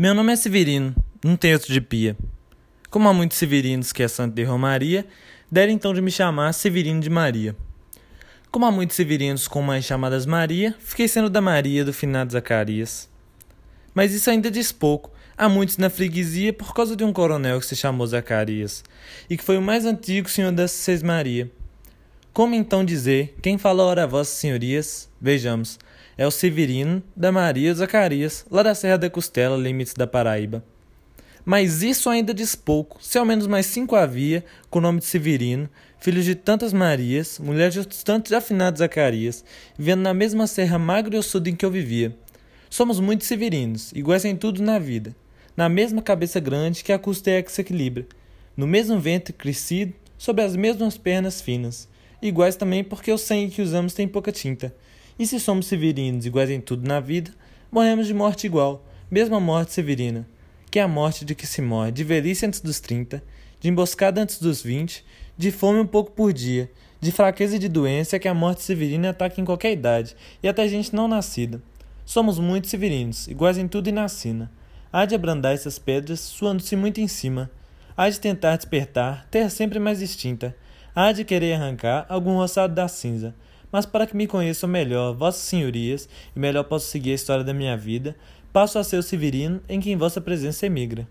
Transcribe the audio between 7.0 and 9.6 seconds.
de Maria. Como há muitos severinos com